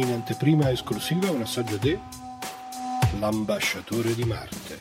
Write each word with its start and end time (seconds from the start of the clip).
In 0.00 0.12
anteprima 0.12 0.70
esclusiva 0.70 1.30
un 1.30 1.42
assaggio 1.42 1.76
di 1.76 1.98
L'ambasciatore 3.18 4.14
di 4.14 4.24
Marte, 4.24 4.78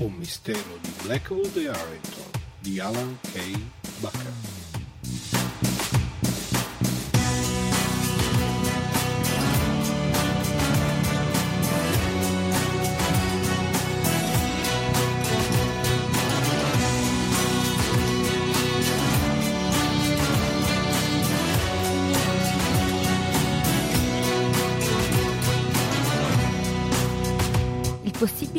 un 0.00 0.12
mistero 0.12 0.76
di 0.78 0.92
Blackwood 1.04 1.56
e 1.56 1.68
Harrington 1.68 2.30
di 2.58 2.78
Alan 2.78 3.18
K. 3.32 3.58
Bucker. 4.00 4.61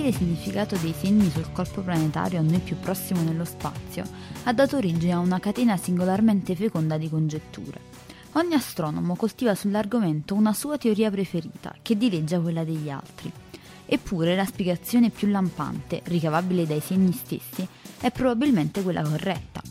Possibile 0.03 0.35
significato 0.35 0.75
dei 0.75 0.93
segni 0.93 1.29
sul 1.29 1.49
corpo 1.53 1.79
planetario 1.79 2.39
a 2.39 2.41
noi 2.41 2.59
più 2.59 2.77
prossimo 2.77 3.21
nello 3.21 3.45
spazio 3.45 4.03
ha 4.43 4.51
dato 4.51 4.75
origine 4.75 5.13
a 5.13 5.19
una 5.19 5.39
catena 5.39 5.77
singolarmente 5.77 6.55
feconda 6.55 6.97
di 6.97 7.09
congetture. 7.09 7.79
Ogni 8.33 8.53
astronomo 8.53 9.15
coltiva 9.15 9.55
sull'argomento 9.55 10.35
una 10.35 10.51
sua 10.51 10.77
teoria 10.77 11.09
preferita, 11.09 11.73
che 11.81 11.95
dileggia 11.95 12.41
quella 12.41 12.65
degli 12.65 12.89
altri. 12.89 13.31
Eppure 13.85 14.35
la 14.35 14.43
spiegazione 14.43 15.09
più 15.09 15.29
lampante, 15.29 16.01
ricavabile 16.03 16.67
dai 16.67 16.81
segni 16.81 17.13
stessi, 17.13 17.65
è 18.01 18.11
probabilmente 18.11 18.83
quella 18.83 19.03
corretta. 19.03 19.61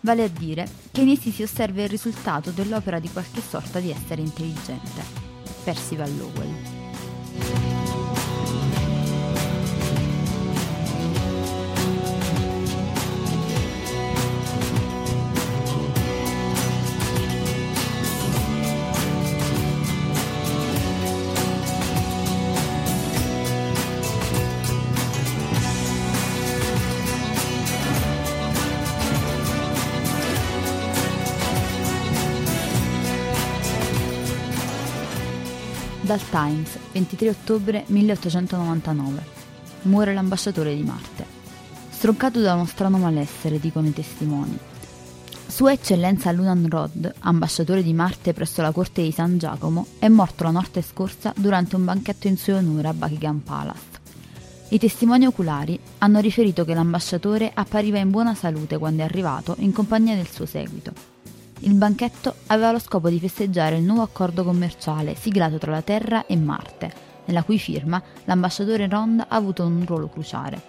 Vale 0.00 0.22
a 0.22 0.28
dire 0.28 0.66
che 0.92 1.02
in 1.02 1.10
essi 1.10 1.30
si 1.30 1.42
osserva 1.42 1.82
il 1.82 1.90
risultato 1.90 2.52
dell'opera 2.52 2.98
di 2.98 3.10
qualche 3.10 3.42
sorta 3.42 3.80
di 3.80 3.90
essere 3.90 4.22
intelligente. 4.22 5.02
Percival 5.62 6.16
Lowell. 6.16 7.73
Dal 36.14 36.28
Times, 36.30 36.78
23 36.92 37.28
ottobre 37.28 37.82
1899. 37.88 39.22
Muore 39.82 40.14
l'ambasciatore 40.14 40.72
di 40.72 40.84
Marte. 40.84 41.26
Stroncato 41.90 42.40
da 42.40 42.54
uno 42.54 42.66
strano 42.66 42.98
malessere, 42.98 43.58
dicono 43.58 43.88
i 43.88 43.92
testimoni. 43.92 44.56
Sua 45.48 45.72
Eccellenza 45.72 46.30
Lunan 46.30 46.68
Rod, 46.68 47.12
ambasciatore 47.18 47.82
di 47.82 47.92
Marte 47.92 48.32
presso 48.32 48.62
la 48.62 48.70
corte 48.70 49.02
di 49.02 49.10
San 49.10 49.38
Giacomo, 49.38 49.88
è 49.98 50.06
morto 50.06 50.44
la 50.44 50.52
notte 50.52 50.82
scorsa 50.82 51.32
durante 51.36 51.74
un 51.74 51.84
banchetto 51.84 52.28
in 52.28 52.36
suo 52.36 52.58
onore 52.58 52.86
a 52.86 52.94
Buckingham 52.94 53.40
Palace. 53.40 53.82
I 54.68 54.78
testimoni 54.78 55.26
oculari 55.26 55.76
hanno 55.98 56.20
riferito 56.20 56.64
che 56.64 56.74
l'ambasciatore 56.74 57.50
appariva 57.52 57.98
in 57.98 58.10
buona 58.10 58.36
salute 58.36 58.78
quando 58.78 59.02
è 59.02 59.04
arrivato 59.04 59.56
in 59.58 59.72
compagnia 59.72 60.14
del 60.14 60.30
suo 60.30 60.46
seguito. 60.46 61.13
Il 61.64 61.72
banchetto 61.72 62.34
aveva 62.48 62.72
lo 62.72 62.78
scopo 62.78 63.08
di 63.08 63.18
festeggiare 63.18 63.78
il 63.78 63.84
nuovo 63.84 64.02
accordo 64.02 64.44
commerciale 64.44 65.14
siglato 65.14 65.56
tra 65.56 65.70
la 65.70 65.80
Terra 65.80 66.26
e 66.26 66.36
Marte, 66.36 66.92
nella 67.24 67.42
cui 67.42 67.58
firma 67.58 68.02
l'ambasciatore 68.24 68.86
Rond 68.86 69.20
ha 69.20 69.34
avuto 69.34 69.64
un 69.64 69.82
ruolo 69.86 70.08
cruciale. 70.08 70.60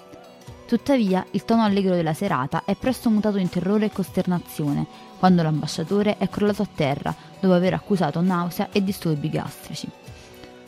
Tuttavia, 0.66 1.26
il 1.32 1.44
tono 1.44 1.64
allegro 1.64 1.96
della 1.96 2.14
serata 2.14 2.64
è 2.64 2.78
presto 2.78 3.10
mutato 3.10 3.38
in 3.40 3.50
terrore 3.50 3.88
e 3.88 3.92
costernazione 3.92 4.88
quando 5.20 5.44
l'ambasciatore 5.44 6.18
è 6.18 6.30
crollato 6.30 6.62
a 6.62 6.70
terra 6.74 7.14
dopo 7.42 7.54
aver 7.54 7.74
accusato 7.74 8.22
nausea 8.22 8.70
e 8.72 8.82
disturbi 8.82 9.30
gastrici. 9.30 9.90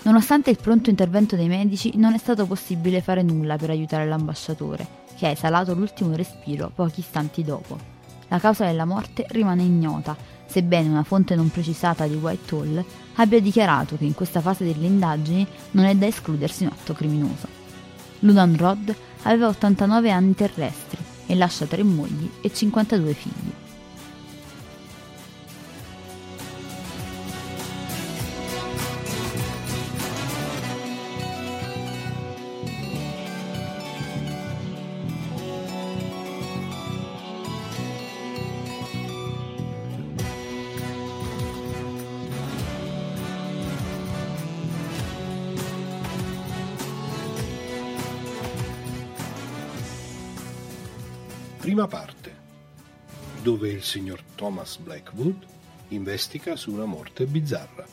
Nonostante 0.04 0.50
il 0.50 0.60
pronto 0.62 0.90
intervento 0.90 1.38
dei 1.38 1.48
medici, 1.48 1.94
non 1.96 2.14
è 2.14 2.18
stato 2.18 2.46
possibile 2.46 3.00
fare 3.00 3.22
nulla 3.22 3.56
per 3.56 3.70
aiutare 3.70 4.06
l'ambasciatore, 4.06 4.86
che 5.16 5.28
ha 5.28 5.30
esalato 5.30 5.74
l'ultimo 5.74 6.14
respiro 6.18 6.70
pochi 6.76 7.00
istanti 7.00 7.46
dopo. 7.46 7.96
La 8.30 8.40
causa 8.40 8.66
della 8.66 8.86
morte 8.86 9.26
rimane 9.30 9.64
ignota, 9.64 10.16
sebbene 10.46 10.90
una 10.90 11.04
fonte 11.04 11.36
non 11.36 11.50
precisata 11.50 12.08
di 12.08 12.16
Whitehall 12.16 12.84
abbia 13.16 13.40
dichiarato 13.40 13.98
che 13.98 14.06
in 14.06 14.14
questa 14.14 14.42
fase 14.42 14.66
delle 14.66 14.86
indagini 14.86 15.48
non 15.72 15.86
è 15.86 15.96
da 15.96 16.08
escludersi 16.08 16.64
un 16.64 16.72
atto 16.72 16.94
criminoso. 16.94 17.48
Lunan 18.20 18.58
Rod 18.58 18.96
aveva 19.24 19.48
89 19.48 20.12
anni 20.12 20.36
terrestri 20.36 20.98
e 21.26 21.36
lascia 21.36 21.66
tre 21.66 21.84
mogli 21.84 22.30
e 22.42 22.52
52 22.52 23.14
figli. 23.14 23.67
Prima 51.68 51.86
parte, 51.86 52.34
dove 53.44 53.68
il 53.70 53.84
signor 53.84 54.22
Thomas 54.36 54.78
Blackwood 54.78 55.46
investiga 55.90 56.56
su 56.56 56.72
una 56.72 56.86
morte 56.86 57.26
bizzarra. 57.26 57.86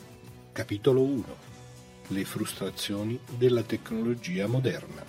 Capitolo 0.53 1.03
1. 1.03 1.23
Le 2.07 2.23
frustrazioni 2.23 3.19
della 3.37 3.63
tecnologia 3.63 4.47
moderna. 4.47 5.03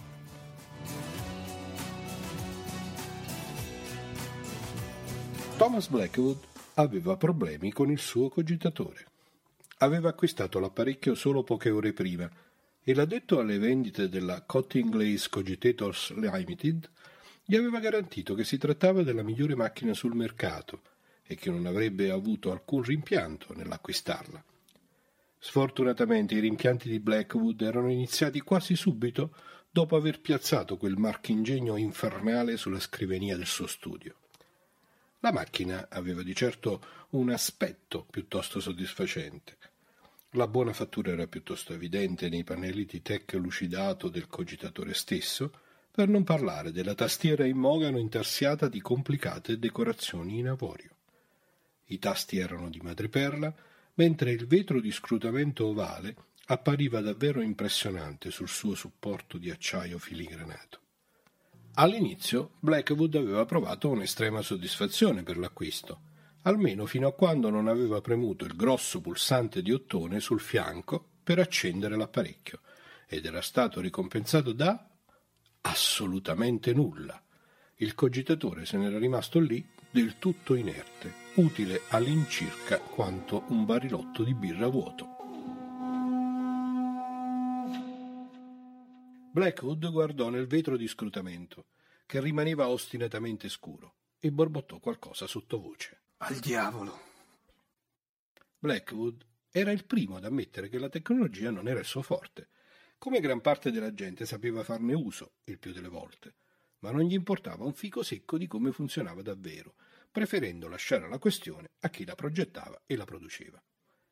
Thomas 5.57 5.87
Blackwood 5.87 6.39
aveva 6.75 7.17
problemi 7.17 7.71
con 7.71 7.93
il 7.93 8.01
suo 8.01 8.29
cogitatore. 8.29 9.07
Aveva 9.79 10.09
acquistato 10.09 10.59
l'apparecchio 10.59 11.15
solo 11.15 11.45
poche 11.45 11.71
ore 11.71 11.93
prima 11.93 12.29
e 12.83 12.95
l'addetto 12.95 13.39
alle 13.39 13.59
vendite 13.59 14.09
della 14.09 14.43
Cottingley's 14.43 15.29
Cogitators 15.29 16.13
Limited 16.15 16.91
gli 17.49 17.55
aveva 17.55 17.79
garantito 17.79 18.35
che 18.35 18.43
si 18.43 18.59
trattava 18.59 19.05
della 19.05 19.23
migliore 19.23 19.55
macchina 19.55 19.95
sul 19.95 20.17
mercato 20.17 20.83
e 21.25 21.37
che 21.37 21.49
non 21.49 21.65
avrebbe 21.65 22.11
avuto 22.11 22.51
alcun 22.51 22.83
rimpianto 22.83 23.55
nell'acquistarla. 23.55 24.43
Sfortunatamente 25.39 26.35
i 26.35 26.41
rimpianti 26.41 26.89
di 26.89 26.99
Blackwood 26.99 27.61
erano 27.61 27.89
iniziati 27.89 28.41
quasi 28.41 28.75
subito 28.75 29.33
dopo 29.71 29.95
aver 29.95 30.21
piazzato 30.21 30.77
quel 30.77 30.97
marchingegno 30.97 31.77
infernale 31.77 32.57
sulla 32.57 32.81
scrivania 32.81 33.37
del 33.37 33.47
suo 33.47 33.69
studio. 33.69 34.17
La 35.21 35.31
macchina 35.31 35.87
aveva 35.89 36.25
di 36.25 36.35
certo 36.35 37.07
un 37.11 37.31
aspetto 37.31 38.05
piuttosto 38.11 38.59
soddisfacente. 38.59 39.57
La 40.31 40.49
buona 40.49 40.73
fattura 40.73 41.13
era 41.13 41.29
piuttosto 41.29 41.73
evidente 41.73 42.29
nei 42.29 42.43
pannelli 42.43 42.87
di 42.87 43.03
tech 43.03 43.33
lucidato 43.35 44.09
del 44.09 44.27
cogitatore 44.27 44.95
stesso, 44.95 45.53
per 45.97 46.09
non 46.09 46.25
parlare 46.25 46.73
della 46.73 46.95
tastiera 46.95 47.47
in 47.47 47.57
mogano 47.57 47.99
intarsiata 47.99 48.69
di 48.69 48.83
complicate 48.83 49.59
decorazioni 49.59 50.37
in 50.37 50.49
avorio. 50.49 50.91
I 51.87 51.99
tasti 51.99 52.37
erano 52.37 52.69
di 52.69 52.81
madreperla, 52.83 53.55
mentre 53.95 54.33
il 54.33 54.47
vetro 54.47 54.79
di 54.79 54.93
scrutamento 54.93 55.69
ovale 55.69 56.15
appariva 56.49 57.01
davvero 57.01 57.41
impressionante 57.41 58.31
sul 58.31 58.51
suo 58.51 58.75
supporto 58.75 59.39
di 59.39 59.49
acciaio 59.51 59.99
filigranato. 59.99 60.81
All'inizio 61.77 62.57
Blackwood 62.61 63.15
aveva 63.15 63.47
provato 63.47 63.89
un'estrema 63.89 64.43
soddisfazione 64.43 65.23
per 65.23 65.39
l'acquisto, 65.39 66.01
almeno 66.43 66.85
fino 66.85 67.09
a 67.09 67.15
quando 67.15 67.49
non 67.49 67.69
aveva 67.69 68.03
premuto 68.03 68.45
il 68.45 68.55
grosso 68.55 69.01
pulsante 69.01 69.63
di 69.63 69.73
ottone 69.73 70.21
sul 70.21 70.41
fianco 70.41 71.03
per 71.25 71.39
accendere 71.39 71.97
l'apparecchio, 71.97 72.61
ed 73.07 73.25
era 73.25 73.41
stato 73.41 73.81
ricompensato 73.81 74.53
da 74.53 74.86
assolutamente 75.67 76.73
nulla. 76.73 77.21
Il 77.77 77.95
cogitatore 77.95 78.65
se 78.65 78.79
n'era 78.79 78.99
rimasto 78.99 79.41
lì 79.41 79.67
del 79.91 80.19
tutto 80.19 80.55
inerte, 80.55 81.13
utile 81.35 81.83
all'incirca 81.89 82.79
quanto 82.79 83.45
un 83.49 83.65
barilotto 83.65 84.23
di 84.23 84.35
birra 84.35 84.69
vuoto. 84.69 85.15
Blackwood 89.33 89.91
guardò 89.91 90.31
nel 90.31 90.47
vetro 90.47 90.77
di 90.77 90.87
scrutamento, 90.87 91.67
che 92.07 92.21
rimaneva 92.21 92.69
ostinatamente 92.69 93.49
scuro, 93.49 93.97
e 94.19 94.31
borbottò 94.31 94.79
qualcosa 94.79 95.27
sottovoce. 95.27 96.05
Al 96.19 96.37
diavolo! 96.37 97.01
Blackwood 98.59 99.27
era 99.51 99.73
il 99.73 99.85
primo 99.85 100.17
ad 100.17 100.25
ammettere 100.25 100.69
che 100.69 100.79
la 100.79 100.89
tecnologia 100.89 101.51
non 101.51 101.69
era 101.69 101.81
il 101.81 101.85
suo 101.85 102.03
forte 102.03 102.49
come 102.99 103.21
gran 103.21 103.41
parte 103.41 103.71
della 103.71 103.95
gente 103.95 104.27
sapeva 104.27 104.65
farne 104.65 104.95
uso, 104.95 105.35
il 105.45 105.59
più 105.59 105.73
delle 105.73 105.89
volte, 105.89 106.35
ma 106.81 106.91
non 106.91 107.03
gli 107.03 107.15
importava 107.15 107.65
un 107.65 107.75
fico 107.75 108.03
secco 108.03 108.39
di 108.39 108.47
come 108.47 108.73
funzionava 108.73 109.23
davvero, 109.23 109.75
preferendo 110.11 110.69
lasciare 110.69 111.09
la 111.09 111.19
questione 111.19 111.71
a 111.81 111.89
chi 111.89 112.05
la 112.05 112.15
progettava 112.15 112.83
e 112.87 112.97
la 112.97 113.05
produceva. 113.05 113.63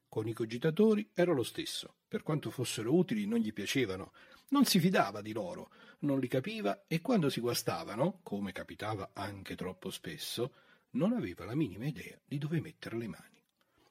Con 0.09 0.29
i 0.29 0.33
cogitatori 0.33 1.11
era 1.13 1.33
lo 1.33 1.43
stesso, 1.43 1.97
per 2.07 2.23
quanto 2.23 2.51
fossero 2.51 2.95
utili 2.95 3.27
non 3.27 3.39
gli 3.39 3.53
piacevano, 3.53 4.13
non 4.51 4.65
si 4.65 4.79
fidava 4.79 5.21
di 5.21 5.33
loro, 5.33 5.71
non 6.01 6.21
li 6.21 6.29
capiva 6.29 6.85
e 6.87 7.01
quando 7.01 7.29
si 7.29 7.41
guastavano, 7.41 8.21
come 8.23 8.53
capitava 8.53 9.11
anche 9.13 9.57
troppo 9.57 9.91
spesso, 9.91 10.55
non 10.91 11.13
aveva 11.13 11.45
la 11.45 11.57
minima 11.57 11.87
idea 11.87 12.17
di 12.25 12.39
dove 12.39 12.61
mettere 12.61 12.97
le 12.97 13.09
mani. 13.09 13.34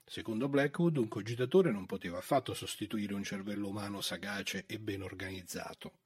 Secondo 0.06 0.50
Blackwood, 0.50 0.98
un 0.98 1.08
cogitatore 1.08 1.72
non 1.72 1.86
poteva 1.86 2.18
affatto 2.18 2.54
sostituire 2.54 3.14
un 3.14 3.24
cervello 3.24 3.70
umano 3.70 4.02
sagace 4.02 4.66
e 4.68 4.80
ben 4.80 5.02
organizzato. 5.02 6.00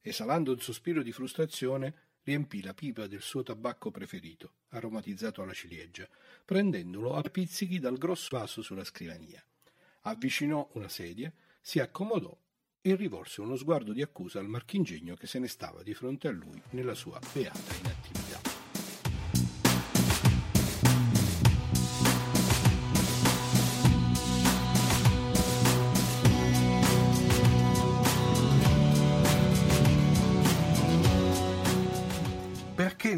Esalando 0.00 0.52
un 0.52 0.60
sospiro 0.60 1.02
di 1.02 1.12
frustrazione, 1.12 1.94
riempì 2.22 2.62
la 2.62 2.74
pipa 2.74 3.06
del 3.06 3.22
suo 3.22 3.42
tabacco 3.42 3.90
preferito, 3.90 4.54
aromatizzato 4.70 5.42
alla 5.42 5.52
ciliegia, 5.52 6.08
prendendolo 6.44 7.14
a 7.14 7.22
pizzichi 7.22 7.78
dal 7.78 7.98
grosso 7.98 8.36
vaso 8.36 8.62
sulla 8.62 8.84
scrivania. 8.84 9.42
Avvicinò 10.02 10.68
una 10.72 10.88
sedia, 10.88 11.32
si 11.60 11.80
accomodò 11.80 12.36
e 12.80 12.94
rivolse 12.94 13.40
uno 13.40 13.56
sguardo 13.56 13.92
di 13.92 14.02
accusa 14.02 14.38
al 14.38 14.48
marchingegno 14.48 15.14
che 15.14 15.26
se 15.26 15.38
ne 15.38 15.48
stava 15.48 15.82
di 15.82 15.94
fronte 15.94 16.28
a 16.28 16.32
lui 16.32 16.60
nella 16.70 16.94
sua 16.94 17.18
beata 17.32 17.74
inattività. 17.76 18.27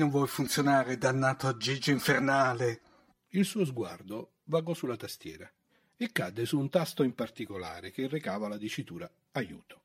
Non 0.01 0.09
vuoi 0.09 0.27
funzionare, 0.27 0.97
dannato 0.97 1.47
aggeggio 1.47 1.91
infernale? 1.91 2.81
Il 3.29 3.45
suo 3.45 3.67
sguardo 3.67 4.37
vagò 4.45 4.73
sulla 4.73 4.97
tastiera 4.97 5.49
e 5.95 6.11
cadde 6.11 6.47
su 6.47 6.59
un 6.59 6.71
tasto 6.71 7.03
in 7.03 7.15
particolare 7.15 7.91
che 7.91 8.09
recava 8.09 8.49
la 8.49 8.57
dicitura 8.57 9.09
aiuto. 9.33 9.79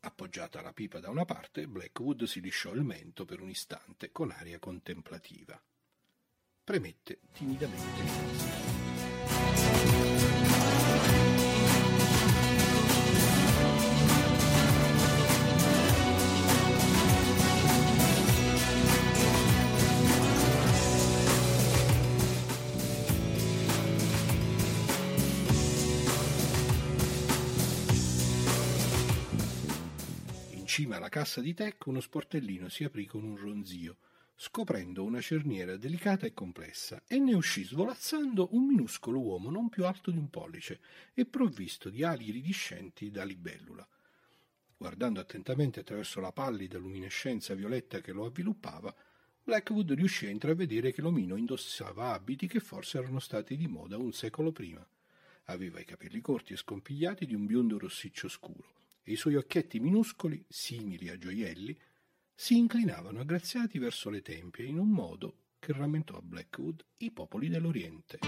Appoggiata 0.00 0.60
la 0.60 0.72
pipa 0.72 0.98
da 0.98 1.08
una 1.08 1.24
parte, 1.24 1.68
Blackwood 1.68 2.24
si 2.24 2.40
lisciò 2.40 2.72
il 2.72 2.82
mento 2.82 3.24
per 3.24 3.40
un 3.40 3.48
istante 3.48 4.10
con 4.10 4.32
aria 4.32 4.58
contemplativa. 4.58 5.62
Premette 6.64 7.20
timidamente 7.32 8.02
cima 30.72 30.96
alla 30.96 31.10
cassa 31.10 31.42
di 31.42 31.52
tech 31.52 31.84
uno 31.84 32.00
sportellino 32.00 32.70
si 32.70 32.82
aprì 32.82 33.04
con 33.04 33.24
un 33.24 33.36
ronzio, 33.36 33.98
scoprendo 34.34 35.04
una 35.04 35.20
cerniera 35.20 35.76
delicata 35.76 36.24
e 36.24 36.32
complessa, 36.32 37.02
e 37.06 37.18
ne 37.18 37.34
uscì 37.34 37.62
svolazzando 37.62 38.48
un 38.52 38.68
minuscolo 38.68 39.20
uomo 39.20 39.50
non 39.50 39.68
più 39.68 39.84
alto 39.84 40.10
di 40.10 40.16
un 40.16 40.30
pollice 40.30 40.80
e 41.12 41.26
provvisto 41.26 41.90
di 41.90 42.04
ali 42.04 42.28
iridiscenti 42.28 43.10
da 43.10 43.22
libellula. 43.22 43.86
Guardando 44.78 45.20
attentamente 45.20 45.80
attraverso 45.80 46.20
la 46.20 46.32
pallida 46.32 46.78
luminescenza 46.78 47.52
violetta 47.52 48.00
che 48.00 48.12
lo 48.12 48.24
avviluppava, 48.24 48.94
Blackwood 49.44 49.92
riuscì 49.92 50.24
a 50.24 50.30
intravedere 50.30 50.90
che 50.90 51.02
l'omino 51.02 51.36
indossava 51.36 52.14
abiti 52.14 52.46
che 52.46 52.60
forse 52.60 52.96
erano 52.96 53.18
stati 53.18 53.58
di 53.58 53.66
moda 53.66 53.98
un 53.98 54.14
secolo 54.14 54.52
prima. 54.52 54.82
Aveva 55.46 55.80
i 55.80 55.84
capelli 55.84 56.22
corti 56.22 56.54
e 56.54 56.56
scompigliati 56.56 57.26
di 57.26 57.34
un 57.34 57.44
biondo 57.44 57.76
rossiccio 57.78 58.26
scuro 58.26 58.80
e 59.02 59.12
i 59.12 59.16
suoi 59.16 59.36
occhietti 59.36 59.80
minuscoli, 59.80 60.44
simili 60.48 61.08
a 61.08 61.18
gioielli, 61.18 61.76
si 62.34 62.56
inclinavano 62.56 63.20
aggraziati 63.20 63.78
verso 63.78 64.10
le 64.10 64.22
tempie 64.22 64.64
in 64.64 64.78
un 64.78 64.88
modo 64.88 65.36
che 65.58 65.72
rammentò 65.72 66.16
a 66.16 66.22
Blackwood 66.22 66.84
i 66.98 67.10
popoli 67.10 67.48
dell'Oriente. 67.48 68.18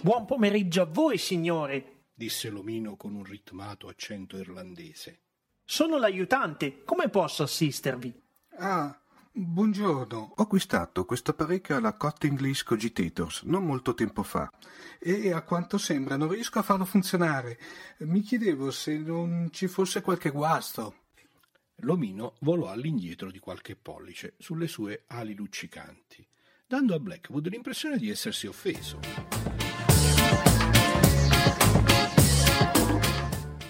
Buon 0.00 0.24
pomeriggio 0.24 0.82
a 0.82 0.86
voi, 0.86 1.18
signore, 1.18 2.04
disse 2.14 2.48
l'omino 2.48 2.96
con 2.96 3.14
un 3.14 3.24
ritmato 3.24 3.88
accento 3.88 4.36
irlandese. 4.36 5.22
Sono 5.64 5.98
l'aiutante. 5.98 6.84
Come 6.84 7.08
posso 7.08 7.42
assistervi? 7.42 8.25
Ah, 8.58 8.98
buongiorno. 9.32 10.32
Ho 10.36 10.42
acquistato 10.42 11.04
questo 11.04 11.32
apparecchio 11.32 11.76
alla 11.76 11.92
Cottingley's 11.92 12.62
Cogitators 12.62 13.42
non 13.42 13.66
molto 13.66 13.92
tempo 13.92 14.22
fa 14.22 14.50
e 14.98 15.30
a 15.30 15.42
quanto 15.42 15.76
sembra 15.76 16.16
non 16.16 16.30
riesco 16.30 16.58
a 16.58 16.62
farlo 16.62 16.86
funzionare. 16.86 17.58
Mi 17.98 18.22
chiedevo 18.22 18.70
se 18.70 18.96
non 18.96 19.48
ci 19.52 19.68
fosse 19.68 20.00
qualche 20.00 20.30
guasto. 20.30 21.02
L'omino 21.80 22.36
volò 22.40 22.68
all'indietro 22.70 23.30
di 23.30 23.38
qualche 23.38 23.76
pollice 23.76 24.36
sulle 24.38 24.68
sue 24.68 25.04
ali 25.08 25.34
luccicanti, 25.34 26.26
dando 26.66 26.94
a 26.94 26.98
Blackwood 26.98 27.48
l'impressione 27.48 27.98
di 27.98 28.08
essersi 28.08 28.46
offeso. 28.46 29.00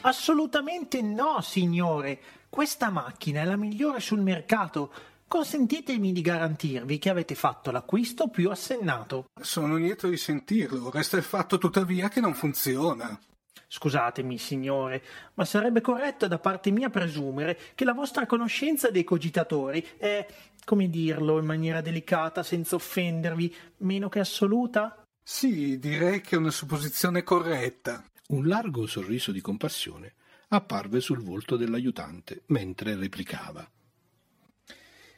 Assolutamente 0.02 1.02
no, 1.02 1.40
signore. 1.40 2.20
Questa 2.56 2.88
macchina 2.88 3.42
è 3.42 3.44
la 3.44 3.58
migliore 3.58 4.00
sul 4.00 4.22
mercato. 4.22 4.90
Consentitemi 5.28 6.10
di 6.10 6.22
garantirvi 6.22 6.96
che 6.96 7.10
avete 7.10 7.34
fatto 7.34 7.70
l'acquisto 7.70 8.28
più 8.28 8.48
assennato. 8.48 9.26
Sono 9.38 9.76
lieto 9.76 10.08
di 10.08 10.16
sentirlo, 10.16 10.90
resta 10.90 11.18
il 11.18 11.22
fatto 11.22 11.58
tuttavia 11.58 12.08
che 12.08 12.20
non 12.20 12.32
funziona. 12.32 13.20
Scusatemi, 13.68 14.38
signore, 14.38 15.02
ma 15.34 15.44
sarebbe 15.44 15.82
corretto 15.82 16.28
da 16.28 16.38
parte 16.38 16.70
mia 16.70 16.88
presumere 16.88 17.58
che 17.74 17.84
la 17.84 17.92
vostra 17.92 18.24
conoscenza 18.24 18.88
dei 18.88 19.04
cogitatori 19.04 19.86
è, 19.98 20.26
come 20.64 20.88
dirlo 20.88 21.38
in 21.38 21.44
maniera 21.44 21.82
delicata, 21.82 22.42
senza 22.42 22.76
offendervi, 22.76 23.54
meno 23.80 24.08
che 24.08 24.20
assoluta? 24.20 25.02
Sì, 25.22 25.78
direi 25.78 26.22
che 26.22 26.36
è 26.36 26.38
una 26.38 26.50
supposizione 26.50 27.22
corretta. 27.22 28.02
Un 28.28 28.48
largo 28.48 28.86
sorriso 28.86 29.30
di 29.30 29.42
compassione 29.42 30.14
apparve 30.48 31.00
sul 31.00 31.22
volto 31.22 31.56
dell'aiutante 31.56 32.42
mentre 32.46 32.94
replicava. 32.94 33.68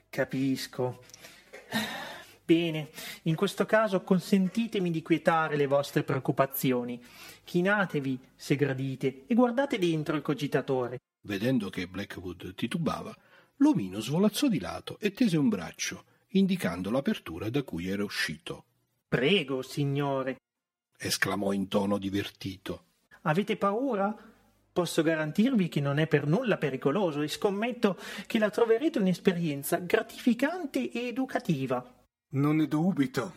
Capisco. 0.08 1.02
Bene, 2.44 2.88
in 3.24 3.34
questo 3.34 3.66
caso 3.66 4.02
consentitemi 4.02 4.90
di 4.90 5.02
quietare 5.02 5.56
le 5.56 5.66
vostre 5.66 6.02
preoccupazioni. 6.02 7.02
Chinatevi, 7.44 8.18
se 8.34 8.56
gradite, 8.56 9.24
e 9.26 9.34
guardate 9.34 9.78
dentro 9.78 10.16
il 10.16 10.22
cogitatore. 10.22 10.98
Vedendo 11.20 11.68
che 11.68 11.86
Blackwood 11.86 12.54
titubava, 12.54 13.14
l'omino 13.56 14.00
svolazzò 14.00 14.48
di 14.48 14.60
lato 14.60 14.98
e 14.98 15.12
tese 15.12 15.36
un 15.36 15.50
braccio, 15.50 16.04
indicando 16.28 16.90
l'apertura 16.90 17.50
da 17.50 17.62
cui 17.62 17.88
era 17.88 18.02
uscito. 18.02 18.64
Prego, 19.06 19.60
signore, 19.60 20.36
esclamò 20.98 21.52
in 21.52 21.68
tono 21.68 21.98
divertito. 21.98 22.84
Avete 23.22 23.56
paura? 23.56 24.27
Posso 24.78 25.02
garantirvi 25.02 25.68
che 25.68 25.80
non 25.80 25.98
è 25.98 26.06
per 26.06 26.28
nulla 26.28 26.56
pericoloso 26.56 27.22
e 27.22 27.26
scommetto 27.26 27.98
che 28.28 28.38
la 28.38 28.48
troverete 28.48 29.00
un'esperienza 29.00 29.78
gratificante 29.78 30.92
e 30.92 31.08
educativa. 31.08 31.84
Non 32.34 32.54
ne 32.54 32.68
dubito, 32.68 33.32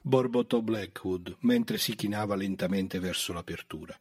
borbottò 0.00 0.60
Blackwood 0.60 1.38
mentre 1.40 1.78
si 1.78 1.96
chinava 1.96 2.36
lentamente 2.36 3.00
verso 3.00 3.32
l'apertura. 3.32 3.98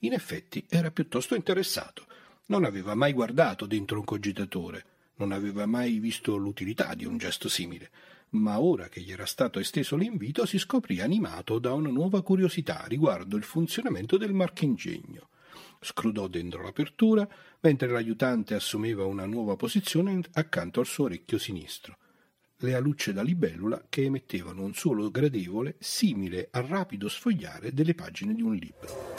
In 0.00 0.12
effetti 0.12 0.62
era 0.68 0.90
piuttosto 0.90 1.34
interessato. 1.34 2.04
Non 2.48 2.64
aveva 2.64 2.94
mai 2.94 3.14
guardato 3.14 3.64
dentro 3.64 4.00
un 4.00 4.04
cogitatore, 4.04 4.84
non 5.14 5.32
aveva 5.32 5.64
mai 5.64 5.98
visto 6.00 6.36
l'utilità 6.36 6.92
di 6.92 7.06
un 7.06 7.16
gesto 7.16 7.48
simile, 7.48 7.88
ma 8.32 8.60
ora 8.60 8.90
che 8.90 9.00
gli 9.00 9.10
era 9.10 9.24
stato 9.24 9.58
esteso 9.58 9.96
l'invito 9.96 10.44
si 10.44 10.58
scoprì 10.58 11.00
animato 11.00 11.58
da 11.58 11.72
una 11.72 11.88
nuova 11.88 12.20
curiosità 12.20 12.84
riguardo 12.86 13.38
il 13.38 13.42
funzionamento 13.42 14.18
del 14.18 14.34
marchingegno. 14.34 15.28
Scrudò 15.80 16.26
dentro 16.28 16.62
l'apertura, 16.62 17.28
mentre 17.60 17.88
l'aiutante 17.88 18.54
assumeva 18.54 19.04
una 19.04 19.26
nuova 19.26 19.56
posizione 19.56 20.20
accanto 20.32 20.80
al 20.80 20.86
suo 20.86 21.04
orecchio 21.04 21.38
sinistro 21.38 21.96
le 22.60 22.74
alucce 22.74 23.12
da 23.12 23.22
libellula 23.22 23.84
che 23.88 24.04
emettevano 24.04 24.62
un 24.62 24.72
suono 24.72 25.10
gradevole 25.10 25.76
simile 25.78 26.48
al 26.52 26.62
rapido 26.62 27.06
sfogliare 27.08 27.74
delle 27.74 27.94
pagine 27.94 28.32
di 28.32 28.40
un 28.40 28.54
libro. 28.54 29.14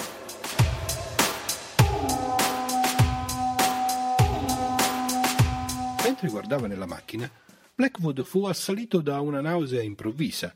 Mentre 6.04 6.30
guardava 6.30 6.66
nella 6.66 6.88
macchina, 6.88 7.30
Blackwood 7.76 8.24
fu 8.24 8.46
assalito 8.46 9.02
da 9.02 9.20
una 9.20 9.42
nausea 9.42 9.84
improvvisa. 9.84 10.56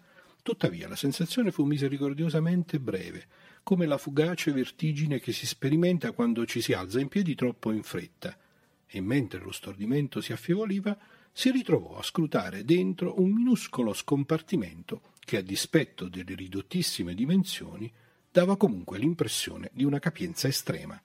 Tuttavia 0.52 0.90
la 0.90 0.98
sensazione 0.98 1.50
fu 1.50 1.64
misericordiosamente 1.64 2.78
breve, 2.78 3.26
come 3.64 3.86
la 3.86 3.98
fugace 3.98 4.52
vertigine 4.52 5.22
che 5.22 5.32
si 5.32 5.48
sperimenta 5.48 6.12
quando 6.12 6.46
ci 6.46 6.60
si 6.60 6.74
alza 6.74 7.00
in 7.00 7.08
piedi 7.08 7.36
troppo 7.36 7.72
in 7.72 7.84
fretta. 7.84 8.38
E 8.86 9.00
mentre 9.00 9.40
lo 9.40 9.54
stordimento 9.54 10.20
si 10.20 10.34
affieoliva, 10.34 10.98
si 11.32 11.52
ritrovò 11.52 11.98
a 11.98 12.04
scrutare 12.04 12.66
dentro 12.66 13.22
un 13.22 13.32
minuscolo 13.32 13.94
scompartimento 13.94 15.14
che, 15.22 15.38
a 15.38 15.42
dispetto 15.42 16.10
delle 16.10 16.36
ridottissime 16.36 17.14
dimensioni, 17.14 17.90
dava 18.30 18.58
comunque 18.58 18.98
l'impressione 19.00 19.70
di 19.72 19.86
una 19.86 20.00
capienza 20.00 20.50
estrema. 20.50 21.02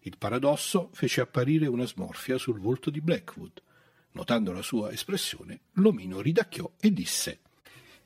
Il 0.00 0.16
paradosso 0.16 0.88
fece 0.94 1.20
apparire 1.20 1.66
una 1.66 1.84
smorfia 1.84 2.38
sul 2.38 2.58
volto 2.58 2.88
di 2.88 3.02
Blackwood. 3.02 3.62
Notando 4.12 4.50
la 4.50 4.62
sua 4.62 4.90
espressione, 4.92 5.60
l'omino 5.72 6.22
ridacchiò 6.22 6.72
e 6.80 6.90
disse 6.90 7.40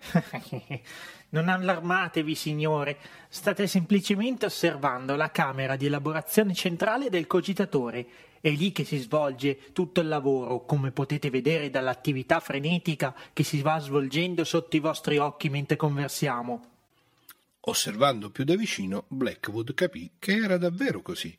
Non 1.32 1.48
allarmatevi, 1.48 2.34
signore. 2.34 2.98
State 3.28 3.66
semplicemente 3.66 4.44
osservando 4.44 5.16
la 5.16 5.30
camera 5.30 5.76
di 5.76 5.86
elaborazione 5.86 6.52
centrale 6.52 7.08
del 7.08 7.26
cogitatore 7.26 8.06
è 8.42 8.50
lì 8.50 8.72
che 8.72 8.84
si 8.84 8.98
svolge 8.98 9.72
tutto 9.72 10.00
il 10.00 10.08
lavoro, 10.08 10.66
come 10.66 10.90
potete 10.90 11.30
vedere 11.30 11.70
dall'attività 11.70 12.40
frenetica 12.40 13.14
che 13.32 13.44
si 13.44 13.62
va 13.62 13.78
svolgendo 13.78 14.42
sotto 14.44 14.76
i 14.76 14.80
vostri 14.80 15.16
occhi 15.16 15.48
mentre 15.48 15.76
conversiamo. 15.76 16.66
Osservando 17.60 18.30
più 18.30 18.42
da 18.42 18.56
vicino, 18.56 19.04
Blackwood 19.06 19.72
capì 19.74 20.10
che 20.18 20.34
era 20.34 20.58
davvero 20.58 21.00
così. 21.00 21.34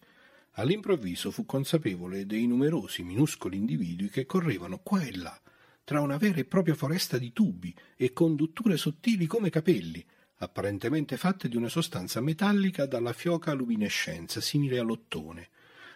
All'improvviso 0.54 1.30
fu 1.30 1.46
consapevole 1.46 2.26
dei 2.26 2.48
numerosi 2.48 3.04
minuscoli 3.04 3.58
individui 3.58 4.10
che 4.10 4.26
correvano 4.26 4.80
qua 4.82 5.02
e 5.02 5.16
là, 5.18 5.38
tra 5.84 6.02
una 6.02 6.18
vera 6.18 6.40
e 6.40 6.46
propria 6.46 6.76
foresta 6.76 7.18
di 7.18 7.34
tubi 7.34 7.76
e 7.96 8.14
condutture 8.14 8.78
sottili 8.78 9.26
come 9.26 9.50
capelli, 9.50 10.06
apparentemente 10.38 11.18
fatte 11.18 11.50
di 11.50 11.58
una 11.58 11.70
sostanza 11.70 12.22
metallica 12.22 12.86
dalla 12.86 13.14
fioca 13.14 13.54
luminescenza 13.54 14.42
simile 14.42 14.80
all'ottone. 14.80 15.50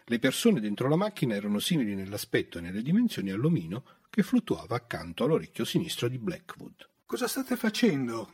Le 0.06 0.20
persone 0.20 0.60
dentro 0.60 0.88
la 0.88 0.96
macchina 0.96 1.36
erano 1.36 1.60
simili 1.60 1.96
nell'aspetto 1.96 2.58
e 2.58 2.62
nelle 2.62 2.82
dimensioni 2.82 3.32
all'omino 3.32 3.84
che 4.10 4.24
fluttuava 4.24 4.75
accanto 4.75 5.25
all'orecchio 5.25 5.65
sinistro 5.65 6.08
di 6.08 6.17
Blackwood. 6.17 6.88
Cosa 7.06 7.27
state 7.27 7.56
facendo? 7.56 8.32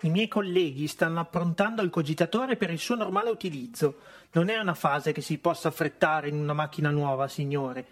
I 0.00 0.10
miei 0.10 0.28
colleghi 0.28 0.86
stanno 0.86 1.20
approntando 1.20 1.80
il 1.82 1.88
cogitatore 1.88 2.56
per 2.56 2.70
il 2.70 2.78
suo 2.78 2.94
normale 2.94 3.30
utilizzo. 3.30 4.00
Non 4.32 4.48
è 4.48 4.58
una 4.58 4.74
fase 4.74 5.12
che 5.12 5.22
si 5.22 5.38
possa 5.38 5.68
affrettare 5.68 6.28
in 6.28 6.36
una 6.36 6.52
macchina 6.52 6.90
nuova, 6.90 7.28
signore. 7.28 7.86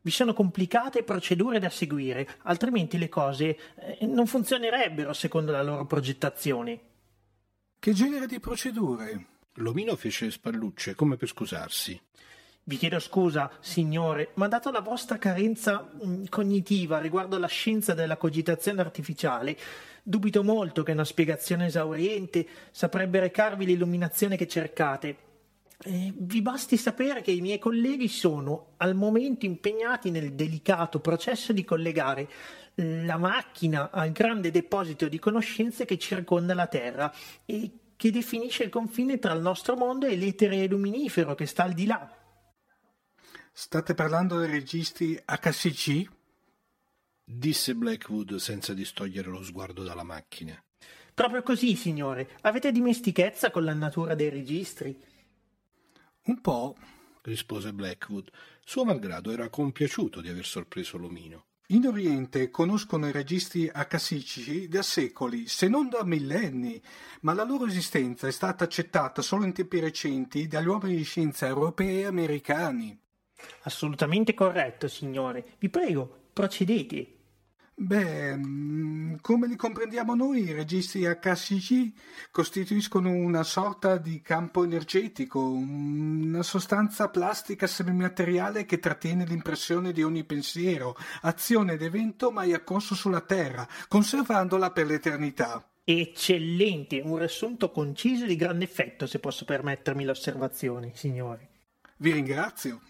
Vi 0.00 0.10
sono 0.10 0.32
complicate 0.32 1.02
procedure 1.02 1.58
da 1.58 1.70
seguire, 1.70 2.28
altrimenti 2.42 2.98
le 2.98 3.08
cose 3.08 3.58
eh, 3.76 4.06
non 4.06 4.26
funzionerebbero 4.26 5.12
secondo 5.12 5.52
la 5.52 5.62
loro 5.62 5.86
progettazione. 5.86 6.80
Che 7.78 7.92
genere 7.92 8.26
di 8.26 8.40
procedure? 8.40 9.26
L'omino 9.54 9.96
fece 9.96 10.30
spallucce 10.30 10.94
come 10.94 11.16
per 11.16 11.28
scusarsi. 11.28 12.00
Vi 12.68 12.76
chiedo 12.76 12.98
scusa, 12.98 13.50
signore, 13.60 14.32
ma 14.34 14.46
dato 14.46 14.70
la 14.70 14.80
vostra 14.80 15.16
carenza 15.16 15.88
mm, 16.04 16.24
cognitiva 16.28 16.98
riguardo 16.98 17.36
alla 17.36 17.46
scienza 17.46 17.94
della 17.94 18.18
cogitazione 18.18 18.82
artificiale, 18.82 19.56
dubito 20.02 20.44
molto 20.44 20.82
che 20.82 20.92
una 20.92 21.04
spiegazione 21.04 21.66
esauriente 21.66 22.46
saprebbe 22.70 23.20
recarvi 23.20 23.64
l'illuminazione 23.64 24.36
che 24.36 24.46
cercate. 24.46 25.27
Eh, 25.80 26.12
vi 26.16 26.42
basti 26.42 26.76
sapere 26.76 27.20
che 27.20 27.30
i 27.30 27.40
miei 27.40 27.58
colleghi 27.58 28.08
sono 28.08 28.74
al 28.78 28.96
momento 28.96 29.46
impegnati 29.46 30.10
nel 30.10 30.34
delicato 30.34 30.98
processo 30.98 31.52
di 31.52 31.62
collegare 31.64 32.28
la 32.74 33.16
macchina 33.16 33.90
al 33.90 34.10
grande 34.10 34.50
deposito 34.50 35.08
di 35.08 35.18
conoscenze 35.18 35.84
che 35.84 35.98
circonda 35.98 36.54
la 36.54 36.66
Terra 36.66 37.12
e 37.44 37.70
che 37.96 38.10
definisce 38.10 38.64
il 38.64 38.70
confine 38.70 39.18
tra 39.18 39.32
il 39.32 39.40
nostro 39.40 39.76
mondo 39.76 40.06
e 40.06 40.16
l'etere 40.16 40.66
luminifero 40.66 41.34
che 41.34 41.46
sta 41.46 41.64
al 41.64 41.72
di 41.72 41.86
là. 41.86 42.12
State 43.52 43.94
parlando 43.94 44.38
dei 44.38 44.50
registri 44.50 45.20
HCC? 45.24 46.08
disse 47.24 47.74
Blackwood 47.74 48.36
senza 48.36 48.72
distogliere 48.72 49.28
lo 49.28 49.42
sguardo 49.42 49.82
dalla 49.82 50.04
macchina. 50.04 50.60
Proprio 51.12 51.42
così, 51.42 51.74
signore. 51.74 52.30
Avete 52.42 52.70
dimestichezza 52.70 53.50
con 53.50 53.64
la 53.64 53.74
natura 53.74 54.14
dei 54.14 54.28
registri? 54.28 54.96
Un 56.28 56.42
po', 56.42 56.76
rispose 57.22 57.72
Blackwood. 57.72 58.30
Suo 58.62 58.84
malgrado 58.84 59.30
era 59.30 59.48
compiaciuto 59.48 60.20
di 60.20 60.28
aver 60.28 60.44
sorpreso 60.44 60.98
l'omino. 60.98 61.46
In 61.68 61.86
Oriente 61.86 62.50
conoscono 62.50 63.08
i 63.08 63.12
registri 63.12 63.66
accasici 63.66 64.68
da 64.68 64.82
secoli, 64.82 65.48
se 65.48 65.68
non 65.68 65.88
da 65.88 66.04
millenni, 66.04 66.80
ma 67.22 67.32
la 67.32 67.44
loro 67.44 67.64
esistenza 67.64 68.26
è 68.26 68.30
stata 68.30 68.64
accettata 68.64 69.22
solo 69.22 69.44
in 69.44 69.54
tempi 69.54 69.78
recenti 69.78 70.46
dagli 70.46 70.66
uomini 70.66 70.96
di 70.96 71.02
scienza 71.02 71.46
europei 71.46 72.00
e 72.00 72.04
americani. 72.04 72.98
Assolutamente 73.62 74.34
corretto, 74.34 74.86
signore. 74.86 75.56
Vi 75.58 75.70
prego, 75.70 76.28
procedete. 76.34 77.17
Beh, 77.80 78.36
mm, 78.36 79.14
come 79.20 79.46
li 79.46 79.54
comprendiamo 79.54 80.16
noi, 80.16 80.42
i 80.42 80.52
registri 80.52 81.04
HCG 81.04 81.92
costituiscono 82.32 83.12
una 83.12 83.44
sorta 83.44 83.98
di 83.98 84.20
campo 84.20 84.64
energetico, 84.64 85.38
una 85.38 86.42
sostanza 86.42 87.08
plastica 87.08 87.68
semimateriale 87.68 88.64
che 88.64 88.80
trattiene 88.80 89.24
l'impressione 89.24 89.92
di 89.92 90.02
ogni 90.02 90.24
pensiero, 90.24 90.96
azione 91.22 91.74
ed 91.74 91.82
evento 91.82 92.32
mai 92.32 92.52
accorso 92.52 92.96
sulla 92.96 93.20
Terra, 93.20 93.64
conservandola 93.86 94.72
per 94.72 94.86
l'eternità. 94.86 95.64
Eccellente, 95.84 97.00
un 97.04 97.16
riassunto 97.18 97.70
conciso 97.70 98.24
e 98.24 98.26
di 98.26 98.34
grande 98.34 98.64
effetto, 98.64 99.06
se 99.06 99.20
posso 99.20 99.44
permettermi 99.44 100.04
l'osservazione, 100.04 100.90
signore. 100.96 101.48
Vi 101.98 102.10
ringrazio 102.10 102.80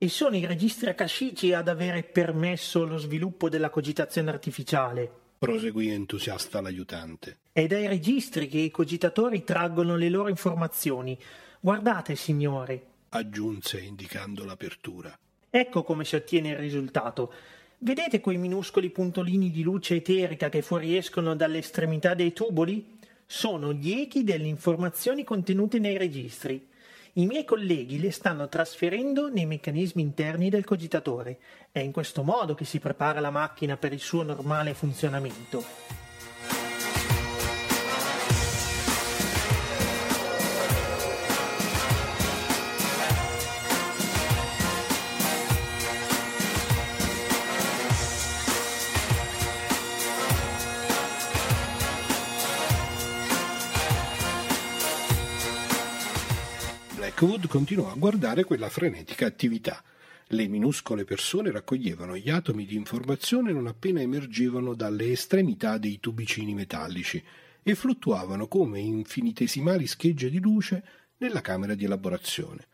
e 0.00 0.08
sono 0.08 0.36
i 0.36 0.46
registri 0.46 0.88
akashici 0.88 1.52
ad 1.52 1.66
avere 1.66 2.04
permesso 2.04 2.86
lo 2.86 2.98
sviluppo 2.98 3.48
della 3.48 3.68
cogitazione 3.68 4.30
artificiale. 4.30 5.10
Proseguì 5.38 5.88
entusiasta 5.88 6.60
l'aiutante. 6.60 7.38
È 7.52 7.66
dai 7.66 7.88
registri 7.88 8.46
che 8.46 8.58
i 8.58 8.70
cogitatori 8.70 9.42
traggono 9.42 9.96
le 9.96 10.08
loro 10.08 10.28
informazioni. 10.28 11.18
Guardate, 11.58 12.14
signore. 12.14 12.86
Aggiunse 13.08 13.80
indicando 13.80 14.44
l'apertura. 14.44 15.16
Ecco 15.50 15.82
come 15.82 16.04
si 16.04 16.14
ottiene 16.14 16.50
il 16.50 16.56
risultato. 16.58 17.32
Vedete 17.78 18.20
quei 18.20 18.36
minuscoli 18.36 18.90
puntolini 18.90 19.50
di 19.50 19.62
luce 19.62 19.96
eterica 19.96 20.48
che 20.48 20.62
fuoriescono 20.62 21.34
dalle 21.34 21.58
estremità 21.58 22.14
dei 22.14 22.32
tuboli? 22.32 22.98
Sono 23.26 23.72
gli 23.72 23.92
echi 23.92 24.22
delle 24.22 24.46
informazioni 24.46 25.24
contenute 25.24 25.80
nei 25.80 25.98
registri. 25.98 26.67
I 27.18 27.26
miei 27.26 27.44
colleghi 27.44 27.98
le 27.98 28.12
stanno 28.12 28.48
trasferendo 28.48 29.28
nei 29.28 29.44
meccanismi 29.44 30.00
interni 30.00 30.50
del 30.50 30.64
cogitatore. 30.64 31.38
È 31.72 31.80
in 31.80 31.90
questo 31.90 32.22
modo 32.22 32.54
che 32.54 32.64
si 32.64 32.78
prepara 32.78 33.18
la 33.18 33.30
macchina 33.30 33.76
per 33.76 33.92
il 33.92 33.98
suo 33.98 34.22
normale 34.22 34.72
funzionamento. 34.72 36.07
Blackwood 57.18 57.48
continuò 57.48 57.90
a 57.90 57.96
guardare 57.96 58.44
quella 58.44 58.68
frenetica 58.68 59.26
attività. 59.26 59.82
Le 60.28 60.46
minuscole 60.46 61.02
persone 61.02 61.50
raccoglievano 61.50 62.16
gli 62.16 62.30
atomi 62.30 62.64
di 62.64 62.76
informazione 62.76 63.50
non 63.50 63.66
appena 63.66 64.00
emergevano 64.00 64.72
dalle 64.72 65.10
estremità 65.10 65.78
dei 65.78 65.98
tubicini 65.98 66.54
metallici 66.54 67.20
e 67.60 67.74
fluttuavano 67.74 68.46
come 68.46 68.78
infinitesimali 68.78 69.88
schegge 69.88 70.30
di 70.30 70.38
luce 70.38 70.84
nella 71.16 71.40
camera 71.40 71.74
di 71.74 71.86
elaborazione, 71.86 72.68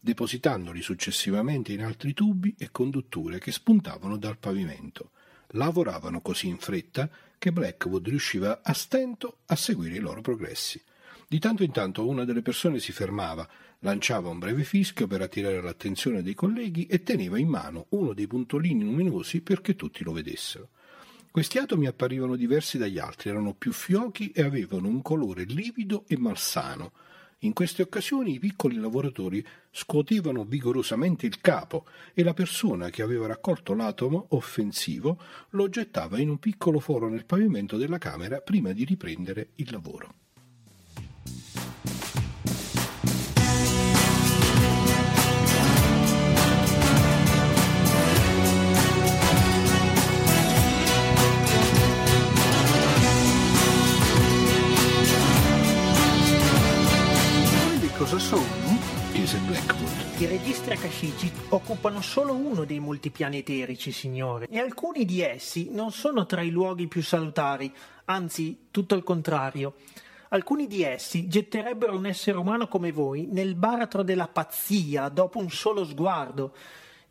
depositandoli 0.00 0.80
successivamente 0.80 1.74
in 1.74 1.82
altri 1.82 2.14
tubi 2.14 2.54
e 2.56 2.70
condutture 2.70 3.38
che 3.38 3.52
spuntavano 3.52 4.16
dal 4.16 4.38
pavimento. 4.38 5.10
Lavoravano 5.48 6.22
così 6.22 6.46
in 6.46 6.56
fretta 6.56 7.10
che 7.36 7.52
Blackwood 7.52 8.08
riusciva 8.08 8.62
a 8.62 8.72
stento 8.72 9.40
a 9.44 9.56
seguire 9.56 9.96
i 9.96 10.00
loro 10.00 10.22
progressi. 10.22 10.82
Di 11.32 11.38
tanto 11.38 11.62
in 11.62 11.70
tanto 11.70 12.08
una 12.08 12.24
delle 12.24 12.42
persone 12.42 12.80
si 12.80 12.90
fermava, 12.90 13.48
lanciava 13.82 14.30
un 14.30 14.40
breve 14.40 14.64
fischio 14.64 15.06
per 15.06 15.22
attirare 15.22 15.60
l'attenzione 15.60 16.24
dei 16.24 16.34
colleghi 16.34 16.86
e 16.86 17.04
teneva 17.04 17.38
in 17.38 17.46
mano 17.46 17.86
uno 17.90 18.14
dei 18.14 18.26
puntolini 18.26 18.82
luminosi 18.82 19.40
perché 19.40 19.76
tutti 19.76 20.02
lo 20.02 20.10
vedessero. 20.10 20.70
Questi 21.30 21.58
atomi 21.58 21.86
apparivano 21.86 22.34
diversi 22.34 22.78
dagli 22.78 22.98
altri, 22.98 23.30
erano 23.30 23.54
più 23.54 23.72
fiochi 23.72 24.32
e 24.32 24.42
avevano 24.42 24.88
un 24.88 25.02
colore 25.02 25.44
livido 25.44 26.02
e 26.08 26.18
malsano. 26.18 26.90
In 27.42 27.52
queste 27.52 27.82
occasioni 27.82 28.34
i 28.34 28.38
piccoli 28.40 28.74
lavoratori 28.74 29.46
scuotevano 29.70 30.44
vigorosamente 30.44 31.26
il 31.26 31.40
capo 31.40 31.86
e 32.12 32.24
la 32.24 32.34
persona 32.34 32.90
che 32.90 33.02
aveva 33.02 33.28
raccolto 33.28 33.74
l'atomo 33.74 34.26
offensivo 34.30 35.22
lo 35.50 35.68
gettava 35.68 36.18
in 36.18 36.28
un 36.28 36.40
piccolo 36.40 36.80
foro 36.80 37.08
nel 37.08 37.24
pavimento 37.24 37.76
della 37.76 37.98
camera 37.98 38.40
prima 38.40 38.72
di 38.72 38.84
riprendere 38.84 39.50
il 39.54 39.70
lavoro. 39.70 40.14
Cosa 58.10 58.18
sono? 58.18 58.78
chiese 59.12 59.38
Blackwood. 59.38 60.20
I 60.20 60.26
registri 60.26 60.72
akashici 60.74 61.30
occupano 61.50 62.00
solo 62.00 62.34
uno 62.34 62.64
dei 62.64 62.80
molti 62.80 63.10
piani 63.10 63.38
eterici, 63.38 63.92
signore, 63.92 64.48
e 64.50 64.58
alcuni 64.58 65.04
di 65.04 65.20
essi 65.20 65.68
non 65.70 65.92
sono 65.92 66.26
tra 66.26 66.40
i 66.40 66.50
luoghi 66.50 66.88
più 66.88 67.04
salutari, 67.04 67.72
anzi 68.06 68.66
tutto 68.72 68.96
il 68.96 69.04
contrario. 69.04 69.74
Alcuni 70.30 70.66
di 70.66 70.82
essi 70.82 71.28
getterebbero 71.28 71.94
un 71.94 72.06
essere 72.06 72.36
umano 72.36 72.66
come 72.66 72.90
voi 72.90 73.28
nel 73.30 73.54
baratro 73.54 74.02
della 74.02 74.26
pazzia 74.26 75.08
dopo 75.08 75.38
un 75.38 75.48
solo 75.48 75.84
sguardo. 75.84 76.52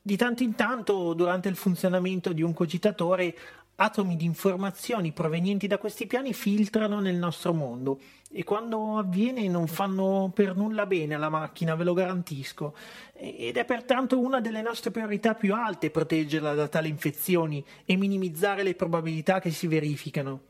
Di 0.01 0.18
tanto 0.18 0.44
in 0.44 0.56
tanto, 0.56 1.13
durante 1.13 1.48
il 1.48 1.56
funzionamento 1.56 2.34
di 2.34 2.41
un 2.41 2.53
cogitatore, 2.53 3.38
atomi 3.82 4.18
di 4.18 4.26
informazioni 4.26 5.12
provenienti 5.12 5.68
da 5.68 5.78
questi 5.78 6.06
piani 6.06 6.34
filtrano 6.34 7.00
nel 7.00 7.16
nostro 7.16 7.54
mondo 7.54 8.00
e 8.32 8.44
quando 8.44 8.98
avviene 8.98 9.48
non 9.48 9.68
fanno 9.68 10.32
per 10.34 10.56
nulla 10.56 10.86
bene 10.86 11.16
alla 11.16 11.30
macchina, 11.30 11.76
ve 11.76 11.84
lo 11.86 11.94
garantisco. 11.94 12.76
Ed 13.14 13.58
è 13.58 13.65
pertanto 13.65 14.20
una 14.20 14.42
delle 14.42 14.62
nostre 14.62 14.92
priorità 14.92 15.34
più 15.34 15.54
alte 15.56 15.89
proteggerla 15.89 16.54
da 16.54 16.68
tali 16.68 16.89
infezioni 16.89 17.63
e 17.86 17.96
minimizzare 17.96 18.63
le 18.63 18.76
probabilità 18.76 19.39
che 19.39 19.52
si 19.52 19.68
verificano. 19.68 20.49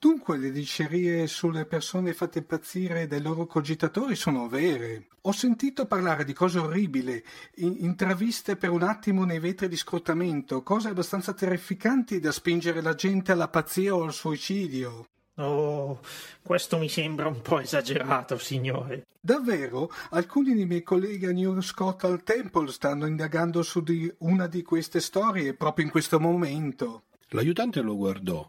Dunque 0.00 0.36
le 0.36 0.52
dicerie 0.52 1.26
sulle 1.26 1.64
persone 1.64 2.14
fatte 2.14 2.38
impazzire 2.38 3.08
dai 3.08 3.20
loro 3.20 3.46
cogitatori 3.46 4.14
sono 4.14 4.46
vere. 4.46 5.08
Ho 5.22 5.32
sentito 5.32 5.86
parlare 5.86 6.22
di 6.22 6.32
cose 6.32 6.60
orribili, 6.60 7.20
intraviste 7.56 8.54
per 8.54 8.70
un 8.70 8.84
attimo 8.84 9.24
nei 9.24 9.40
vetri 9.40 9.66
di 9.66 9.76
scrutamento, 9.76 10.62
cose 10.62 10.90
abbastanza 10.90 11.32
terrificanti 11.32 12.20
da 12.20 12.30
spingere 12.30 12.80
la 12.80 12.94
gente 12.94 13.32
alla 13.32 13.48
pazzia 13.48 13.96
o 13.96 14.04
al 14.04 14.12
suicidio. 14.12 15.08
Oh, 15.34 15.98
questo 16.42 16.78
mi 16.78 16.88
sembra 16.88 17.26
un 17.26 17.42
po' 17.42 17.58
esagerato, 17.58 18.38
signore. 18.38 19.06
Davvero? 19.18 19.90
Alcuni 20.10 20.54
dei 20.54 20.66
miei 20.66 20.84
colleghi 20.84 21.26
a 21.26 21.32
New 21.32 21.60
Scott 21.60 22.04
al 22.04 22.22
Temple 22.22 22.70
stanno 22.70 23.06
indagando 23.06 23.62
su 23.62 23.82
di 23.82 24.08
una 24.18 24.46
di 24.46 24.62
queste 24.62 25.00
storie 25.00 25.54
proprio 25.54 25.86
in 25.86 25.90
questo 25.90 26.20
momento. 26.20 27.02
L'aiutante 27.30 27.80
lo 27.80 27.96
guardò 27.96 28.48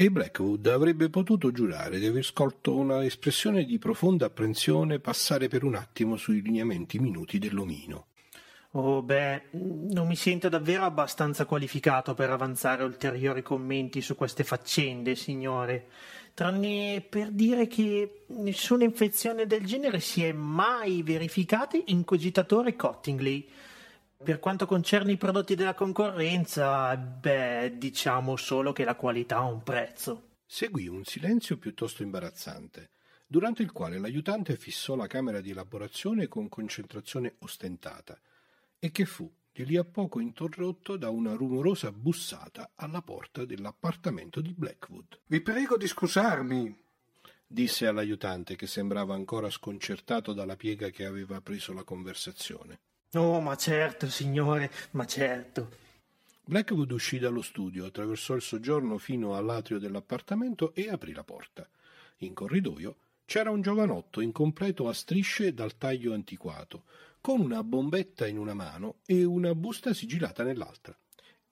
e 0.00 0.12
Blackwood 0.12 0.64
avrebbe 0.68 1.10
potuto 1.10 1.50
giurare 1.50 1.98
di 1.98 2.06
aver 2.06 2.22
scolto 2.22 2.72
una 2.72 3.04
espressione 3.04 3.64
di 3.64 3.78
profonda 3.78 4.26
apprensione 4.26 5.00
passare 5.00 5.48
per 5.48 5.64
un 5.64 5.74
attimo 5.74 6.14
sui 6.14 6.40
lineamenti 6.40 7.00
minuti 7.00 7.40
dell'omino. 7.40 8.06
Oh, 8.72 9.02
beh, 9.02 9.46
non 9.50 10.06
mi 10.06 10.14
sento 10.14 10.48
davvero 10.48 10.84
abbastanza 10.84 11.46
qualificato 11.46 12.14
per 12.14 12.30
avanzare 12.30 12.84
ulteriori 12.84 13.42
commenti 13.42 14.00
su 14.00 14.14
queste 14.14 14.44
faccende, 14.44 15.16
signore, 15.16 15.88
tranne 16.32 17.00
per 17.00 17.32
dire 17.32 17.66
che 17.66 18.26
nessuna 18.28 18.84
infezione 18.84 19.48
del 19.48 19.66
genere 19.66 19.98
si 19.98 20.22
è 20.22 20.30
mai 20.30 21.02
verificata 21.02 21.76
in 21.86 22.04
cogitatore 22.04 22.76
Cottingley. 22.76 23.48
Per 24.20 24.40
quanto 24.40 24.66
concerne 24.66 25.12
i 25.12 25.16
prodotti 25.16 25.54
della 25.54 25.74
concorrenza, 25.74 26.96
beh, 26.96 27.78
diciamo 27.78 28.34
solo 28.34 28.72
che 28.72 28.82
la 28.82 28.96
qualità 28.96 29.36
ha 29.36 29.44
un 29.44 29.62
prezzo. 29.62 30.30
Seguì 30.44 30.88
un 30.88 31.04
silenzio 31.04 31.56
piuttosto 31.56 32.02
imbarazzante, 32.02 32.90
durante 33.26 33.62
il 33.62 33.70
quale 33.70 33.98
l'aiutante 33.98 34.56
fissò 34.56 34.96
la 34.96 35.06
camera 35.06 35.40
di 35.40 35.50
elaborazione 35.50 36.26
con 36.26 36.48
concentrazione 36.48 37.36
ostentata, 37.38 38.18
e 38.80 38.90
che 38.90 39.04
fu 39.04 39.30
di 39.52 39.64
lì 39.64 39.76
a 39.76 39.84
poco 39.84 40.18
interrotto 40.18 40.96
da 40.96 41.10
una 41.10 41.34
rumorosa 41.34 41.92
bussata 41.92 42.72
alla 42.74 43.02
porta 43.02 43.44
dell'appartamento 43.44 44.40
di 44.40 44.52
Blackwood. 44.52 45.20
Vi 45.26 45.40
prego 45.40 45.76
di 45.76 45.86
scusarmi, 45.86 46.76
disse 47.46 47.86
all'aiutante 47.86 48.56
che 48.56 48.66
sembrava 48.66 49.14
ancora 49.14 49.48
sconcertato 49.48 50.32
dalla 50.32 50.56
piega 50.56 50.90
che 50.90 51.04
aveva 51.04 51.40
preso 51.40 51.72
la 51.72 51.84
conversazione. 51.84 52.80
Oh, 53.14 53.40
ma 53.40 53.56
certo, 53.56 54.08
signore, 54.10 54.70
ma 54.90 55.06
certo. 55.06 55.70
Blackwood 56.44 56.90
uscì 56.92 57.18
dallo 57.18 57.40
studio, 57.40 57.86
attraversò 57.86 58.34
il 58.34 58.42
soggiorno 58.42 58.98
fino 58.98 59.34
all'atrio 59.34 59.78
dell'appartamento 59.78 60.74
e 60.74 60.90
aprì 60.90 61.12
la 61.12 61.24
porta. 61.24 61.68
In 62.18 62.34
corridoio 62.34 62.96
c'era 63.24 63.50
un 63.50 63.62
giovanotto 63.62 64.20
incompleto 64.20 64.88
a 64.88 64.92
strisce 64.92 65.54
dal 65.54 65.76
taglio 65.78 66.12
antiquato, 66.12 66.84
con 67.20 67.40
una 67.40 67.62
bombetta 67.62 68.26
in 68.26 68.38
una 68.38 68.54
mano 68.54 68.96
e 69.06 69.24
una 69.24 69.54
busta 69.54 69.94
sigillata 69.94 70.42
nell'altra. 70.42 70.94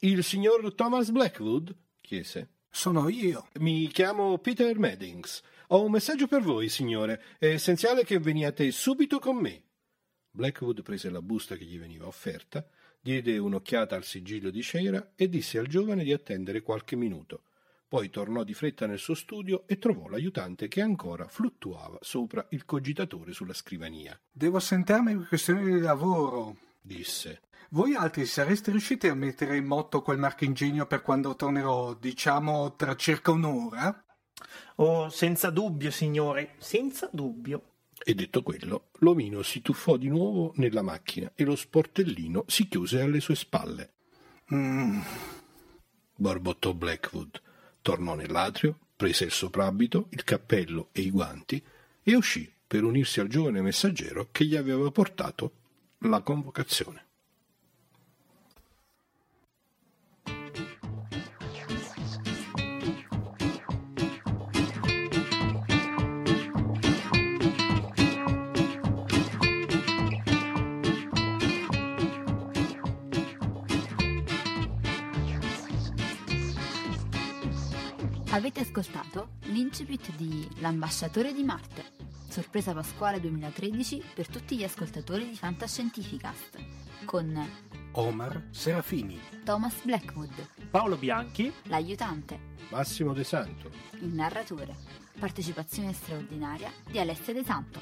Il 0.00 0.22
signor 0.24 0.74
Thomas 0.74 1.10
Blackwood? 1.10 1.74
chiese. 2.02 2.48
Sono 2.70 3.08
io. 3.08 3.48
Mi 3.60 3.88
chiamo 3.88 4.36
Peter 4.38 4.78
Maddings. 4.78 5.42
Ho 5.68 5.82
un 5.82 5.90
messaggio 5.90 6.26
per 6.26 6.42
voi, 6.42 6.68
signore. 6.68 7.22
È 7.38 7.46
essenziale 7.46 8.04
che 8.04 8.18
veniate 8.18 8.70
subito 8.70 9.18
con 9.18 9.36
me. 9.36 9.62
Blackwood 10.36 10.82
prese 10.82 11.08
la 11.08 11.22
busta 11.22 11.56
che 11.56 11.64
gli 11.64 11.78
veniva 11.78 12.06
offerta, 12.06 12.64
diede 13.00 13.38
un'occhiata 13.38 13.96
al 13.96 14.04
sigillo 14.04 14.50
di 14.50 14.62
cera 14.62 15.12
e 15.16 15.30
disse 15.30 15.58
al 15.58 15.66
giovane 15.66 16.04
di 16.04 16.12
attendere 16.12 16.60
qualche 16.60 16.94
minuto. 16.94 17.44
Poi 17.88 18.10
tornò 18.10 18.44
di 18.44 18.52
fretta 18.52 18.86
nel 18.86 18.98
suo 18.98 19.14
studio 19.14 19.62
e 19.66 19.78
trovò 19.78 20.08
l'aiutante 20.08 20.68
che 20.68 20.82
ancora 20.82 21.26
fluttuava 21.26 21.96
sopra 22.02 22.46
il 22.50 22.66
cogitatore 22.66 23.32
sulla 23.32 23.54
scrivania. 23.54 24.20
Devo 24.30 24.58
assentarmi 24.58 25.16
per 25.16 25.28
questioni 25.28 25.64
di 25.64 25.80
lavoro, 25.80 26.58
disse. 26.82 27.40
Voi 27.70 27.94
altri 27.94 28.26
sareste 28.26 28.72
riusciti 28.72 29.08
a 29.08 29.14
mettere 29.14 29.56
in 29.56 29.64
moto 29.64 30.02
quel 30.02 30.18
marchingegno 30.18 30.86
per 30.86 31.00
quando 31.00 31.34
tornerò, 31.34 31.94
diciamo, 31.94 32.76
tra 32.76 32.94
circa 32.94 33.30
un'ora? 33.30 34.04
Oh, 34.76 35.08
senza 35.08 35.48
dubbio, 35.48 35.90
signore, 35.90 36.56
senza 36.58 37.08
dubbio. 37.10 37.75
E 38.08 38.14
detto 38.14 38.44
quello, 38.44 38.90
l'omino 38.98 39.42
si 39.42 39.62
tuffò 39.62 39.96
di 39.96 40.06
nuovo 40.06 40.52
nella 40.58 40.82
macchina 40.82 41.32
e 41.34 41.42
lo 41.42 41.56
sportellino 41.56 42.44
si 42.46 42.68
chiuse 42.68 43.00
alle 43.00 43.18
sue 43.18 43.34
spalle. 43.34 43.94
Mm. 44.54 45.00
Borbottò 46.14 46.72
Blackwood. 46.72 47.42
Tornò 47.82 48.14
nell'atrio, 48.14 48.78
prese 48.94 49.24
il 49.24 49.32
soprabito, 49.32 50.06
il 50.10 50.22
cappello 50.22 50.90
e 50.92 51.00
i 51.00 51.10
guanti 51.10 51.60
e 52.00 52.14
uscì 52.14 52.48
per 52.64 52.84
unirsi 52.84 53.18
al 53.18 53.26
giovane 53.26 53.60
messaggero 53.60 54.28
che 54.30 54.44
gli 54.44 54.54
aveva 54.54 54.88
portato 54.92 55.52
la 56.02 56.20
convocazione. 56.20 57.05
Avete 78.36 78.60
ascoltato 78.60 79.38
l'incipit 79.44 80.14
di 80.14 80.46
L'ambasciatore 80.58 81.32
di 81.32 81.42
Marte, 81.42 81.92
sorpresa 82.28 82.74
pasquale 82.74 83.18
2013 83.18 84.02
per 84.12 84.28
tutti 84.28 84.58
gli 84.58 84.62
ascoltatori 84.62 85.26
di 85.26 85.36
Fantascientificast, 85.36 86.58
con 87.06 87.50
Omar 87.92 88.48
Serafini, 88.50 89.18
Thomas 89.42 89.82
Blackwood, 89.82 90.68
Paolo 90.68 90.96
Bianchi, 90.96 91.50
l'aiutante, 91.62 92.38
Massimo 92.68 93.14
De 93.14 93.24
Santo. 93.24 93.70
il 94.00 94.12
narratore, 94.12 94.76
partecipazione 95.18 95.94
straordinaria 95.94 96.70
di 96.90 96.98
Alessia 96.98 97.32
De 97.32 97.42
Santo. 97.42 97.80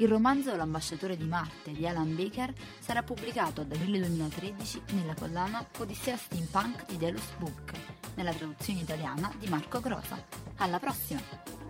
Il 0.00 0.08
romanzo 0.08 0.56
L'ambasciatore 0.56 1.14
di 1.14 1.26
Marte 1.26 1.72
di 1.72 1.86
Alan 1.86 2.16
Baker 2.16 2.54
sarà 2.78 3.02
pubblicato 3.02 3.60
ad 3.60 3.70
aprile 3.70 3.98
2013 3.98 4.80
nella 4.92 5.14
collana 5.14 5.62
Odissea 5.76 6.16
Steampunk 6.16 6.86
di 6.86 6.96
Delos 6.96 7.34
Book, 7.36 7.72
nella 8.14 8.32
traduzione 8.32 8.80
italiana 8.80 9.30
di 9.38 9.46
Marco 9.48 9.78
Grosa. 9.80 10.16
Alla 10.56 10.78
prossima! 10.78 11.69